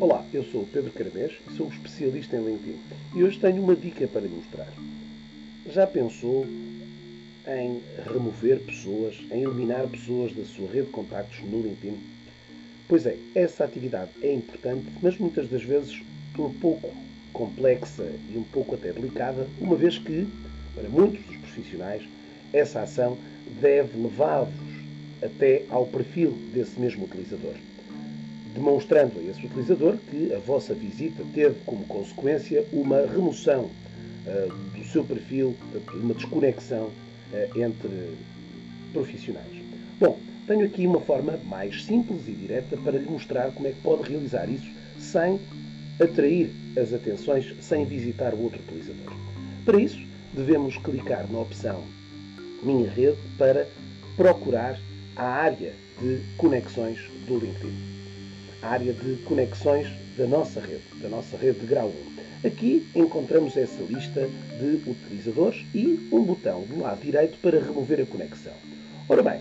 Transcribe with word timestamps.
Olá, 0.00 0.26
eu 0.32 0.42
sou 0.42 0.62
o 0.62 0.66
Pedro 0.66 0.92
Caramês 0.92 1.40
e 1.48 1.52
sou 1.52 1.68
especialista 1.68 2.36
em 2.36 2.44
LinkedIn. 2.44 2.80
E 3.14 3.22
hoje 3.22 3.38
tenho 3.38 3.62
uma 3.62 3.76
dica 3.76 4.08
para 4.08 4.22
lhe 4.22 4.28
mostrar. 4.28 4.72
Já 5.66 5.86
pensou 5.86 6.44
em 7.46 7.82
remover 8.10 8.60
pessoas, 8.60 9.16
em 9.30 9.42
eliminar 9.42 9.88
pessoas 9.88 10.32
da 10.34 10.44
sua 10.44 10.70
rede 10.70 10.86
de 10.86 10.92
contactos 10.92 11.40
no 11.44 11.62
LinkedIn? 11.62 11.98
Pois 12.88 13.06
é, 13.06 13.16
essa 13.34 13.64
atividade 13.64 14.10
é 14.22 14.32
importante, 14.32 14.92
mas 15.00 15.16
muitas 15.18 15.48
das 15.48 15.62
vezes 15.62 16.02
um 16.38 16.52
pouco 16.52 16.94
complexa 17.32 18.12
e 18.28 18.36
um 18.36 18.44
pouco 18.44 18.74
até 18.74 18.92
delicada, 18.92 19.48
uma 19.60 19.76
vez 19.76 19.98
que, 19.98 20.26
para 20.74 20.88
muitos 20.88 21.24
dos 21.24 21.36
profissionais, 21.36 22.06
essa 22.52 22.82
ação 22.82 23.16
deve 23.60 24.00
levá-vos 24.00 24.52
até 25.22 25.62
ao 25.70 25.86
perfil 25.86 26.32
desse 26.52 26.78
mesmo 26.78 27.04
utilizador 27.04 27.54
demonstrando 28.54 29.18
a 29.18 29.22
esse 29.22 29.46
utilizador 29.46 29.96
que 30.10 30.32
a 30.32 30.38
vossa 30.38 30.74
visita 30.74 31.22
teve 31.34 31.56
como 31.64 31.84
consequência 31.86 32.64
uma 32.72 33.06
remoção 33.06 33.70
uh, 34.26 34.76
do 34.76 34.84
seu 34.84 35.04
perfil, 35.04 35.56
uma 35.94 36.14
desconexão 36.14 36.84
uh, 36.86 37.60
entre 37.60 38.16
profissionais. 38.92 39.62
Bom, 39.98 40.18
tenho 40.46 40.66
aqui 40.66 40.86
uma 40.86 41.00
forma 41.00 41.38
mais 41.44 41.84
simples 41.84 42.28
e 42.28 42.32
direta 42.32 42.76
para 42.76 42.98
lhe 42.98 43.08
mostrar 43.08 43.52
como 43.52 43.66
é 43.66 43.70
que 43.70 43.80
pode 43.80 44.08
realizar 44.08 44.48
isso 44.48 44.70
sem 44.98 45.40
atrair 46.00 46.50
as 46.76 46.92
atenções, 46.92 47.54
sem 47.60 47.84
visitar 47.84 48.34
o 48.34 48.42
outro 48.42 48.60
utilizador. 48.60 49.12
Para 49.64 49.80
isso, 49.80 50.00
devemos 50.34 50.76
clicar 50.78 51.30
na 51.30 51.38
opção 51.38 51.82
Minha 52.62 52.90
Rede 52.90 53.18
para 53.36 53.66
procurar 54.16 54.78
a 55.16 55.24
área 55.24 55.74
de 56.00 56.20
conexões 56.36 56.98
do 57.26 57.38
LinkedIn 57.38 58.02
a 58.62 58.68
área 58.68 58.92
de 58.92 59.16
conexões 59.24 59.88
da 60.16 60.26
nossa 60.26 60.60
rede, 60.60 60.82
da 61.00 61.08
nossa 61.08 61.36
rede 61.36 61.60
de 61.60 61.66
grau 61.66 61.92
1. 62.42 62.46
Aqui 62.46 62.86
encontramos 62.94 63.56
essa 63.56 63.82
lista 63.82 64.28
de 64.58 64.90
utilizadores 64.90 65.66
e 65.74 66.08
um 66.12 66.22
botão 66.22 66.62
do 66.62 66.80
lado 66.80 67.00
direito 67.00 67.38
para 67.38 67.60
remover 67.60 68.00
a 68.00 68.06
conexão. 68.06 68.54
Ora 69.08 69.22
bem, 69.22 69.40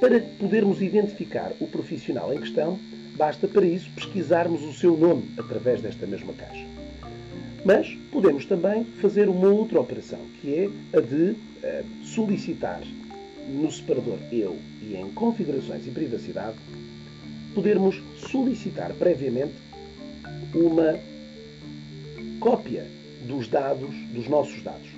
para 0.00 0.20
podermos 0.20 0.82
identificar 0.82 1.52
o 1.60 1.66
profissional 1.66 2.32
em 2.32 2.40
questão, 2.40 2.78
basta 3.16 3.46
para 3.46 3.64
isso 3.64 3.90
pesquisarmos 3.94 4.62
o 4.62 4.72
seu 4.72 4.96
nome 4.96 5.30
através 5.38 5.80
desta 5.80 6.06
mesma 6.06 6.32
caixa. 6.32 6.79
Mas 7.64 7.88
podemos 8.10 8.46
também 8.46 8.84
fazer 9.00 9.28
uma 9.28 9.48
outra 9.48 9.80
operação, 9.80 10.20
que 10.40 10.54
é 10.54 10.96
a 10.96 11.00
de 11.00 11.32
uh, 11.32 12.04
solicitar 12.04 12.80
no 13.48 13.70
separador 13.70 14.18
Eu 14.32 14.56
e 14.82 14.94
em 14.96 15.10
Configurações 15.12 15.86
e 15.86 15.90
Privacidade 15.90 16.56
podermos 17.54 18.00
solicitar 18.30 18.92
previamente 18.94 19.54
uma 20.54 20.98
cópia 22.38 22.86
dos 23.26 23.48
dados, 23.48 23.94
dos 24.14 24.28
nossos 24.28 24.62
dados. 24.62 24.88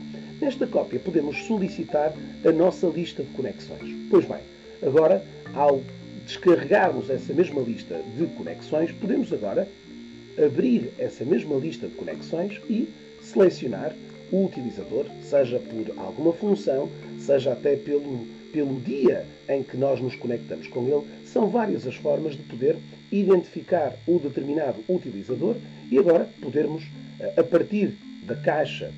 Nesta 0.41 0.67
cópia 0.67 1.01
podemos 1.01 1.45
solicitar 1.45 2.13
a 2.45 2.53
nossa 2.53 2.87
lista 2.87 3.23
de 3.23 3.31
conexões. 3.31 3.95
Pois 4.11 4.25
bem, 4.25 4.41
agora 4.83 5.25
ao 5.55 5.83
descarregarmos 6.25 7.11
essa 7.11 7.33
mesma 7.33 7.61
lista 7.63 8.01
de 8.17 8.27
conexões, 8.37 8.93
podemos 8.93 9.33
agora 9.33 9.69
abrir 10.39 10.93
essa 10.99 11.25
mesma 11.25 11.57
lista 11.57 11.87
de 11.87 11.95
conexões 11.95 12.61
e 12.69 12.89
selecionar 13.23 13.95
o 14.31 14.47
utilizador, 14.47 15.07
seja 15.23 15.59
por 15.59 15.99
alguma 15.99 16.33
função, 16.33 16.89
seja 17.19 17.53
até 17.53 17.77
pelo, 17.77 18.27
pelo 18.53 18.81
dia 18.81 19.27
em 19.49 19.63
que 19.63 19.77
nós 19.77 20.01
nos 20.01 20.17
conectamos 20.17 20.67
com 20.69 20.87
ele, 20.87 21.07
são 21.27 21.49
várias 21.49 21.87
as 21.87 21.95
formas 21.97 22.35
de 22.35 22.43
poder 22.43 22.77
identificar 23.11 23.95
o 24.07 24.19
determinado 24.19 24.83
utilizador 24.89 25.57
e 25.91 25.99
agora 25.99 26.29
podermos, 26.41 26.83
eh, 27.21 27.35
a 27.37 27.45
partir 27.45 27.95
da 28.25 28.35
caixa, 28.37 28.91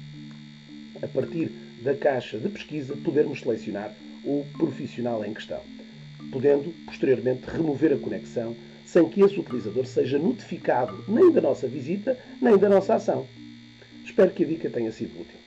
a 1.03 1.09
partir 1.09 1.51
da 1.83 1.95
caixa 1.95 2.39
de 2.39 2.49
pesquisa, 2.49 2.97
podermos 2.97 3.41
selecionar 3.41 3.93
o 4.25 4.47
profissional 4.57 5.25
em 5.25 5.35
questão, 5.35 5.61
podendo 6.31 6.73
posteriormente 6.87 7.43
remover 7.47 7.93
a 7.93 7.99
conexão 7.99 8.55
sem 8.95 9.09
que 9.09 9.23
esse 9.23 9.41
utilizador 9.41 9.85
seja 9.87 10.21
notificado 10.21 11.05
nem 11.09 11.33
da 11.33 11.41
nossa 11.41 11.67
visita, 11.67 12.17
nem 12.41 12.57
da 12.57 12.69
nossa 12.69 12.95
ação. 12.95 13.27
Espero 14.05 14.31
que 14.31 14.45
a 14.45 14.47
dica 14.47 14.71
tenha 14.71 14.93
sido 14.93 15.21
útil. 15.21 15.44